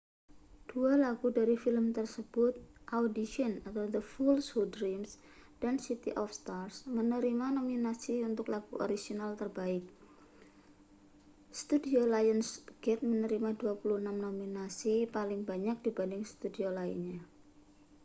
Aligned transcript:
dua 0.69 0.93
lagu 1.05 1.27
dari 1.39 1.53
film 1.63 1.85
tersebut 1.97 2.53
audition 2.97 3.51
the 3.95 4.01
fools 4.13 4.45
who 4.51 4.61
dream 4.75 5.01
dan 5.61 5.75
city 5.87 6.09
of 6.21 6.29
stars 6.39 6.75
menerima 6.97 7.47
nominasi 7.57 8.15
untuk 8.29 8.45
lagu 8.53 8.73
orisinal 8.83 9.31
terbaik. 9.41 9.83
studio 11.61 12.01
lionsgate 12.13 13.03
menerima 13.11 13.49
26 13.61 14.01
nominasi— 14.25 14.93
paling 15.15 15.41
banyak 15.51 15.77
dibanding 15.85 16.23
studio 16.33 16.67
lainnya 16.79 17.19